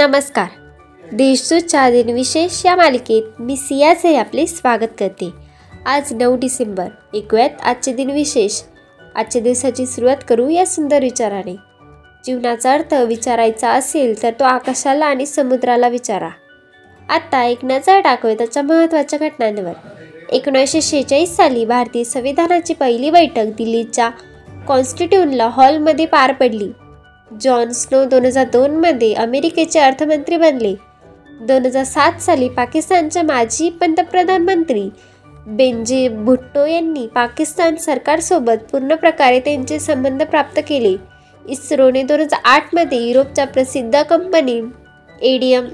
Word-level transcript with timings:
नमस्कार. 0.00 0.46
देशदूतच्या 1.12 1.90
दिनविशेष 1.90 2.66
या 2.66 2.76
मालिकेत 2.76 3.22
मी 3.40 3.56
सियाचे 3.56 4.16
आपले 4.16 4.46
स्वागत 4.46 4.92
करते. 4.98 5.30
आज 5.86 6.12
नऊ 6.12 6.36
डिसेंबर 6.36 6.88
ऐकूयात 7.14 7.50
आजचे 7.62 7.92
दिनविशेष 7.92 8.60
आजच्या 9.14 9.42
दिवसाची 9.42 9.86
सुरुवात 9.86 10.16
करू 10.28 10.48
या 10.48 10.66
सुंदर 10.66 11.02
विचाराने. 11.02 11.56
जीवनाचा 12.24 12.72
अर्थ 12.72 12.94
विचारायचा 12.94 13.70
असेल 13.70 14.22
तर 14.22 14.30
तो 14.30 14.44
आकाशाला 14.44 15.06
आणि 15.06 15.26
समुद्राला 15.26 15.88
विचारा. 15.88 16.28
आत्ता 17.08 17.44
एक 17.44 17.64
नजर 17.64 18.00
टाकूया 18.00 18.34
त्याच्या 18.34 18.62
महत्त्वाच्या 18.62 19.18
घटनांवर. 19.18 19.72
एकोणीसशे 20.32 20.80
शेहेचाळीस 20.80 21.36
साली 21.36 21.64
भारतीय 21.64 22.04
संविधानाची 22.04 22.74
पहिली 22.74 23.10
बैठक 23.10 23.46
दिल्लीच्या 23.58 24.10
कॉन्स्टिट्यूनला 24.68 25.48
हॉलमध्ये 25.48 26.06
पार 26.06 26.32
पडली. 26.32 26.68
जॉन 27.30 27.72
स्नो 27.72 28.04
दोन 28.04 28.24
हजार 28.26 28.46
दोनमध्ये 28.52 29.12
अमेरिकेचे 29.14 29.78
अर्थमंत्री 29.78 30.36
बनले. 30.36 30.74
दोन 31.40 31.66
हजार 31.66 31.84
सात 31.84 32.20
साली 32.22 32.48
पाकिस्तानच्या 32.48 33.22
माजी 33.22 33.68
पंतप्रधान 33.80 34.44
मंत्री 34.44 34.88
बेंजे 35.46 36.08
भुट्टो 36.08 36.64
यांनी 36.66 37.06
पाकिस्तान 37.14 37.76
सरकारसोबत 37.76 38.64
पूर्ण 38.72 38.94
प्रकारे 38.94 39.40
त्यांचे 39.40 39.78
संबंध 39.78 40.22
प्राप्त 40.22 40.60
केले. 40.68 40.94
इस्रोने 41.44 42.02
दोन 42.02 42.20
हजार 42.20 42.40
आठमध्ये 42.44 42.98
युरोपच्या 42.98 43.46
प्रसिद्ध 43.46 44.02
कंपनी 44.02 44.60
एडीएम 45.22 45.68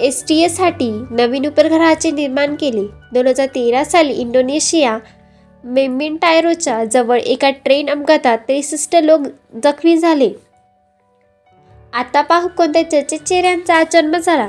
एस 0.00 0.24
टी 0.28 0.40
एसाठी 0.42 0.90
नवीन 1.10 1.46
उपग्रहाचे 1.46 2.10
निर्माण 2.10 2.54
केले. 2.54 2.86
दोन 3.12 3.26
हजार 3.26 3.46
तेरा 3.54 3.84
साली 3.84 4.12
इंडोनेशिया 4.12 4.98
मेमिनटायरोच्या 5.64 6.82
जवळ 6.84 7.18
एका 7.18 7.50
ट्रेन 7.64 7.88
अपघातात 7.90 8.38
त्रेसष्ट 8.38 8.96
लोक 8.96 9.20
जखमी 9.64 9.96
झाले. 9.96 10.28
आता 11.96 12.22
पाहू 12.22 12.48
कोणत्या 12.48 12.90
चर्चित 12.90 13.18
चेहऱ्यांचा 13.18 13.82
जन्म 13.92 14.16
झाला. 14.16 14.48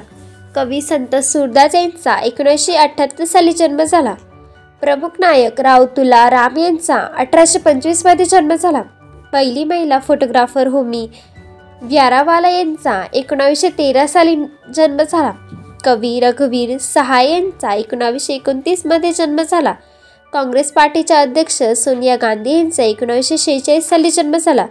कवी 0.56 0.82
संत 0.82 1.16
सुरदास 1.16 1.76
यांचा 1.76 2.20
एकोणीसशे 2.20 2.76
अठ्ठ्याहत्तर 2.76 3.24
साली 3.24 3.52
जन्म 3.52 3.84
झाला. 3.84 4.14
प्रमुख 4.82 5.10
नायक 5.20 5.62
रावतुला 5.62 6.30
राम 6.30 6.58
यांचा 6.58 6.96
अठराशे 7.18 7.60
पंचवीसमध्ये 7.60 8.26
जन्म 8.26 8.54
झाला. 8.54 8.82
पहिली 9.34 9.64
महिला 9.64 10.00
फोटोग्राफर 10.00 10.68
होमी 10.68 11.08
व्यारावाला 11.82 12.50
यांचा 12.50 13.04
एकोणावीसशे 13.14 13.70
तेरा 13.70 14.08
साली 14.08 14.36
जन्म 14.76 14.98
झाला. 14.98 15.32
कवी 15.84 16.20
रघुवीर 16.20 16.78
सहाय 16.78 17.32
यांचा 17.32 17.74
एकोणावीसशे 17.74 18.34
एकोणतीसमध्ये 18.34 19.12
जन्म 19.12 19.42
झाला. 19.52 19.74
काँग्रेस 20.34 20.72
पार्टीच्या 20.72 21.20
अध्यक्ष 21.20 21.64
सोनिया 21.64 22.16
गांधी 22.16 22.58
यांचा 22.58 22.84
एकोणावीसशे 22.84 23.38
शेहेचाळीस 23.38 23.90
साली 23.90 24.12
जन्म 24.12 24.38
झाला. 24.38 24.66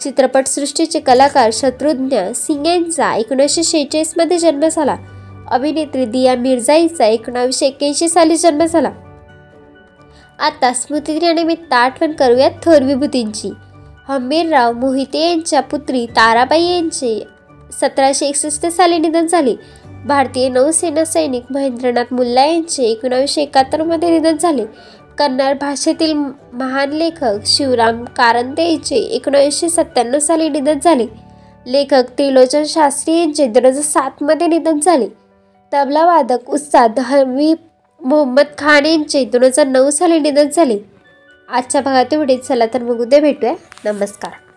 चित्रपटसृष्टीचे 0.00 1.00
कलाकार 1.00 1.50
शत्रुघ्न 1.52 2.32
सिंग 2.32 2.66
यांचा 2.66 3.14
एकोणीसशे 3.14 3.62
शेहेचाळीसमध्ये 3.62 4.38
जन्म 4.38 4.68
झाला. 4.68 4.96
अभिनेत्री 5.50 6.04
दिया 6.04 6.36
मिर्झाईचा 6.36 7.06
एकोणावीसशे 7.06 7.66
एक्क्याऐंशी 7.66 8.08
साली 8.08 8.36
जन्म 8.36 8.64
झाला. 8.64 8.90
आता 10.38 10.72
स्मृतिदिनानिमित्त 10.72 11.72
आठवण 11.72 12.12
करूयात 12.12 12.50
थोर 12.64 12.82
विभूतींची. 12.82 13.50
हंबीरराव 14.08 14.72
मोहिते 14.72 15.18
यांच्या 15.18 15.60
पुत्री 15.60 16.06
ताराबाई 16.06 16.62
यांचे 16.62 17.26
सतराशे 17.80 18.26
एकसष्ट 18.26 18.66
साली 18.66 18.98
निधन 18.98 19.26
झाले. 19.26 19.54
भारतीय 20.06 20.48
नौसेना 20.48 21.04
सैनिक 21.04 21.42
महेंद्रनाथ 21.50 22.12
मुल्ला 22.12 22.44
यांचे 22.44 22.82
एकोणावीसशे 22.82 23.42
एकाहत्तरमध्ये 23.42 24.10
निधन 24.10 24.36
झाले. 24.36 24.64
कन्नड 25.20 25.56
भाषेतील 25.60 26.12
महान 26.52 26.90
लेखक 26.90 27.46
शिवराम 27.46 28.04
कारंते 28.04 28.70
यांचे 28.70 28.96
एकोणीसशे 28.96 29.68
सत्त्याण्णव 29.68 30.18
साली 30.18 30.48
निधन 30.48 30.78
झाले. 30.84 31.06
लेखक 31.66 32.02
त्रिलोचन 32.18 32.62
शास्त्री 32.66 33.18
यांचे 33.18 33.46
दोन 33.46 33.64
हजार 33.64 33.82
सातमध्ये 33.82 34.46
निधन 34.46 34.78
झाले. 34.80 35.08
तबलावादक 35.72 36.50
उस्ताद 36.50 36.98
हमी 36.98 37.54
मोहम्मद 38.04 38.46
खान 38.58 38.86
यांचे 38.86 39.24
दोन 39.24 39.42
हजार 39.42 39.66
नऊ 39.66 39.90
साली 39.90 40.18
निधन 40.18 40.48
झाले. 40.48 40.78
आजच्या 41.48 41.80
भागात 41.80 42.14
एवढे 42.14 42.36
चला 42.36 42.66
तर 42.66 42.82
मग 42.82 43.00
उद्या 43.00 43.20
भेटूया. 43.20 43.54
नमस्कार. 43.84 44.49